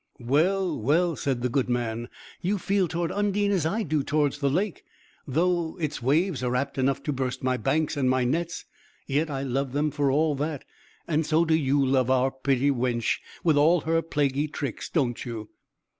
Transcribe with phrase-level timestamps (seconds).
[0.19, 2.09] "Well, well," said the good man,
[2.41, 4.83] "you feel toward Undine as I do toward the lake.
[5.27, 8.65] Though its waves are apt enough to burst my banks and my nets,
[9.05, 10.63] yet I love them for all that,
[11.07, 14.89] and so do you love our pretty wench, with all her plaguey tricks.
[14.89, 15.49] Don't you?"